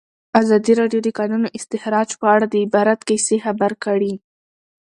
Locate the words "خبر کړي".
3.45-4.13